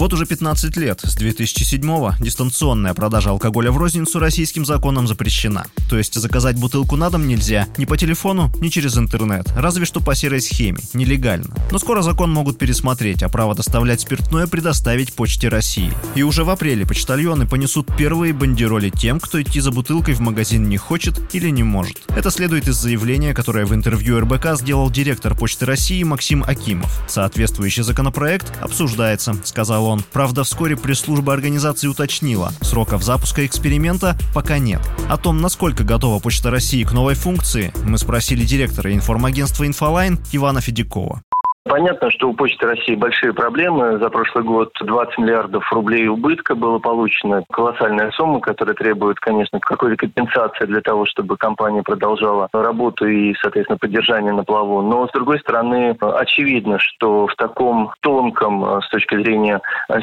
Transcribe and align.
Вот 0.00 0.14
уже 0.14 0.24
15 0.24 0.78
лет, 0.78 1.02
с 1.02 1.14
2007-го, 1.14 2.14
дистанционная 2.24 2.94
продажа 2.94 3.28
алкоголя 3.28 3.70
в 3.70 3.76
розницу 3.76 4.18
российским 4.18 4.64
законом 4.64 5.06
запрещена. 5.06 5.66
То 5.90 5.98
есть 5.98 6.14
заказать 6.14 6.56
бутылку 6.56 6.96
на 6.96 7.10
дом 7.10 7.28
нельзя 7.28 7.68
ни 7.76 7.84
по 7.84 7.98
телефону, 7.98 8.50
ни 8.62 8.70
через 8.70 8.96
интернет, 8.96 9.46
разве 9.54 9.84
что 9.84 10.00
по 10.00 10.14
серой 10.14 10.40
схеме, 10.40 10.78
нелегально. 10.94 11.54
Но 11.70 11.78
скоро 11.78 12.00
закон 12.00 12.32
могут 12.32 12.56
пересмотреть, 12.56 13.22
а 13.22 13.28
право 13.28 13.54
доставлять 13.54 14.00
спиртное 14.00 14.46
предоставить 14.46 15.12
Почте 15.12 15.48
России. 15.48 15.92
И 16.14 16.22
уже 16.22 16.44
в 16.44 16.48
апреле 16.48 16.86
почтальоны 16.86 17.46
понесут 17.46 17.94
первые 17.94 18.32
бандероли 18.32 18.88
тем, 18.88 19.20
кто 19.20 19.42
идти 19.42 19.60
за 19.60 19.70
бутылкой 19.70 20.14
в 20.14 20.20
магазин 20.20 20.66
не 20.66 20.78
хочет 20.78 21.20
или 21.34 21.50
не 21.50 21.62
может. 21.62 21.98
Это 22.08 22.30
следует 22.30 22.68
из 22.68 22.76
заявления, 22.76 23.34
которое 23.34 23.66
в 23.66 23.74
интервью 23.74 24.18
РБК 24.20 24.58
сделал 24.58 24.90
директор 24.90 25.36
Почты 25.36 25.66
России 25.66 26.02
Максим 26.04 26.42
Акимов. 26.42 27.02
Соответствующий 27.06 27.82
законопроект 27.82 28.50
обсуждается, 28.62 29.36
сказал 29.44 29.89
он 29.89 29.89
он. 29.90 30.02
Правда, 30.12 30.44
вскоре 30.44 30.76
пресс-служба 30.76 31.32
организации 31.32 31.88
уточнила, 31.88 32.52
сроков 32.62 33.02
запуска 33.02 33.44
эксперимента 33.44 34.16
пока 34.34 34.58
нет. 34.58 34.80
О 35.08 35.16
том, 35.16 35.40
насколько 35.40 35.84
готова 35.84 36.20
Почта 36.20 36.50
России 36.50 36.84
к 36.84 36.92
новой 36.92 37.14
функции, 37.14 37.72
мы 37.84 37.98
спросили 37.98 38.44
директора 38.44 38.94
информагентства 38.94 39.66
«Инфолайн» 39.66 40.18
Ивана 40.32 40.60
Федякова. 40.60 41.22
Понятно, 41.64 42.10
что 42.10 42.30
у 42.30 42.32
Почты 42.32 42.66
России 42.66 42.94
большие 42.94 43.34
проблемы. 43.34 43.98
За 43.98 44.08
прошлый 44.08 44.44
год 44.44 44.72
20 44.80 45.18
миллиардов 45.18 45.70
рублей 45.70 46.08
убытка 46.08 46.54
было 46.54 46.78
получено. 46.78 47.44
Колоссальная 47.52 48.10
сумма, 48.12 48.40
которая 48.40 48.74
требует, 48.74 49.20
конечно, 49.20 49.60
какой-то 49.60 49.96
компенсации 49.96 50.64
для 50.64 50.80
того, 50.80 51.04
чтобы 51.04 51.36
компания 51.36 51.82
продолжала 51.82 52.48
работу 52.52 53.06
и, 53.06 53.34
соответственно, 53.42 53.78
поддержание 53.78 54.32
на 54.32 54.42
плаву. 54.42 54.80
Но, 54.80 55.06
с 55.06 55.12
другой 55.12 55.38
стороны, 55.40 55.96
очевидно, 56.00 56.78
что 56.78 57.26
в 57.26 57.34
таком 57.36 57.92
тонком, 58.00 58.80
с 58.80 58.88
точки 58.88 59.16
зрения 59.16 59.60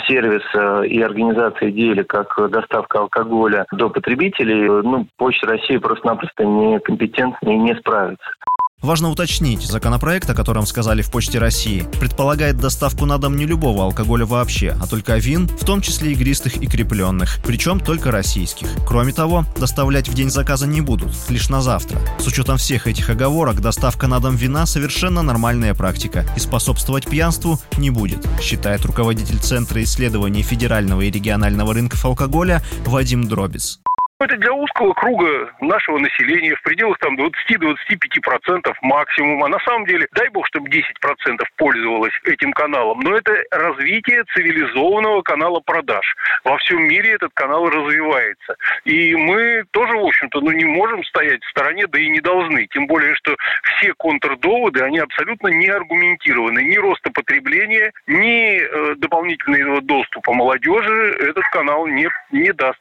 сервиса 0.07 0.83
и 0.83 1.01
организации 1.01 1.71
деле, 1.71 2.03
как 2.03 2.39
доставка 2.51 2.99
алкоголя 2.99 3.65
до 3.71 3.89
потребителей, 3.89 4.69
ну, 4.69 5.07
Почта 5.17 5.47
России 5.47 5.77
просто-напросто 5.77 6.45
некомпетентна 6.45 7.49
и 7.49 7.57
не 7.57 7.73
справится. 7.75 8.29
Важно 8.83 9.09
уточнить, 9.09 9.63
законопроект, 9.63 10.29
о 10.29 10.35
котором 10.35 10.67
сказали 10.67 11.01
в 11.01 11.09
Почте 11.09 11.39
России, 11.39 11.87
предполагает 11.99 12.57
доставку 12.57 13.07
на 13.07 13.17
дом 13.17 13.35
не 13.35 13.47
любого 13.47 13.83
алкоголя 13.83 14.25
вообще, 14.27 14.77
а 14.79 14.85
только 14.85 15.17
вин, 15.17 15.47
в 15.47 15.65
том 15.65 15.81
числе 15.81 16.11
игристых 16.11 16.57
и 16.57 16.67
крепленных, 16.67 17.39
причем 17.43 17.79
только 17.79 18.11
российских. 18.11 18.67
Кроме 18.87 19.13
того, 19.13 19.45
доставлять 19.57 20.07
в 20.07 20.13
день 20.13 20.29
заказа 20.29 20.67
не 20.67 20.81
будут, 20.81 21.11
лишь 21.27 21.49
на 21.49 21.63
завтра. 21.63 21.99
С 22.19 22.27
учетом 22.27 22.57
всех 22.57 22.85
этих 22.85 23.09
оговорок, 23.09 23.61
доставка 23.61 24.05
на 24.05 24.19
дом 24.19 24.35
вина 24.35 24.67
совершенно 24.67 25.23
нормальная 25.23 25.73
практика 25.73 26.23
и 26.37 26.39
способствовать 26.39 27.07
пьянству 27.07 27.59
не 27.79 27.89
будет, 27.89 28.23
считает 28.39 28.85
руководитель 28.85 29.39
Центра 29.39 29.81
исследований 29.81 30.43
федерального 30.43 31.01
и 31.01 31.09
регионального 31.09 31.73
рынков 31.73 32.05
алкоголя 32.05 32.61
Вадим 32.85 33.27
Дробис. 33.27 33.79
Это 34.19 34.35
для 34.35 34.51
узкого 34.51 34.93
круга 34.93 35.53
нашего 35.61 35.99
населения 35.99 36.55
в 36.55 36.63
пределах 36.63 36.97
там 36.97 37.15
20-25% 37.17 38.73
максимум. 38.81 39.43
А 39.43 39.47
на 39.47 39.59
самом 39.59 39.85
деле, 39.85 40.07
дай 40.13 40.27
бог, 40.29 40.47
чтобы 40.47 40.69
10% 40.69 40.81
пользовалось 41.55 42.13
этим 42.25 42.51
каналом. 42.53 42.99
Но 43.01 43.15
это 43.15 43.31
развитие 43.51 44.23
цивилизованного 44.33 45.21
канала 45.21 45.59
продаж. 45.59 46.15
Во 46.43 46.57
всем 46.57 46.87
мире 46.87 47.11
этот 47.11 47.31
канал 47.35 47.69
развивается. 47.69 48.55
И 48.85 49.13
мы 49.15 49.65
тоже, 49.69 49.93
в 49.93 50.05
общем-то, 50.07 50.41
ну, 50.41 50.49
не 50.49 50.65
можем 50.65 51.03
стоять 51.03 51.43
в 51.43 51.49
стороне, 51.51 51.85
да 51.85 51.99
и 51.99 52.09
не 52.09 52.19
должны. 52.19 52.65
Тем 52.73 52.87
более, 52.87 53.13
что 53.13 53.35
все 53.63 53.93
контрдоводы, 53.99 54.81
они 54.81 54.97
абсолютно 54.97 55.49
не 55.49 55.67
аргументированы. 55.67 56.63
Ни 56.63 56.77
роста 56.77 57.11
потребления, 57.11 57.91
ни 58.07 58.57
э, 58.57 58.95
дополнительного 58.95 59.81
доступа 59.81 60.33
молодежи 60.33 61.17
этот 61.19 61.43
канал 61.49 61.85
не, 61.85 62.09
не 62.31 62.51
даст. 62.51 62.79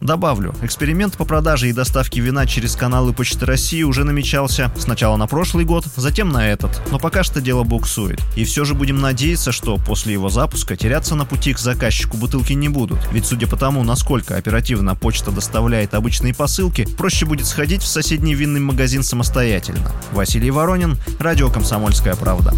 Добавлю, 0.00 0.54
эксперимент 0.62 1.18
по 1.18 1.26
продаже 1.26 1.68
и 1.68 1.74
доставке 1.74 2.20
вина 2.20 2.46
через 2.46 2.74
каналы 2.74 3.12
Почты 3.12 3.44
России 3.44 3.82
уже 3.82 4.04
намечался 4.04 4.72
сначала 4.78 5.18
на 5.18 5.26
прошлый 5.26 5.66
год, 5.66 5.84
затем 5.94 6.30
на 6.30 6.48
этот, 6.48 6.80
но 6.90 6.98
пока 6.98 7.22
что 7.22 7.42
дело 7.42 7.64
буксует. 7.64 8.18
И 8.34 8.44
все 8.44 8.64
же 8.64 8.72
будем 8.72 9.00
надеяться, 9.00 9.52
что 9.52 9.76
после 9.76 10.14
его 10.14 10.30
запуска 10.30 10.74
теряться 10.74 11.14
на 11.16 11.26
пути 11.26 11.52
к 11.52 11.58
заказчику 11.58 12.16
бутылки 12.16 12.54
не 12.54 12.70
будут, 12.70 12.98
ведь 13.12 13.26
судя 13.26 13.46
по 13.46 13.56
тому, 13.56 13.84
насколько 13.84 14.36
оперативно 14.36 14.94
почта 14.94 15.32
доставляет 15.32 15.92
обычные 15.92 16.32
посылки, 16.34 16.88
проще 16.96 17.26
будет 17.26 17.46
сходить 17.46 17.82
в 17.82 17.86
соседний 17.86 18.34
винный 18.34 18.60
магазин 18.60 19.02
самостоятельно. 19.02 19.92
Василий 20.12 20.50
Воронин, 20.50 20.96
Радио 21.18 21.50
«Комсомольская 21.50 22.16
правда». 22.16 22.54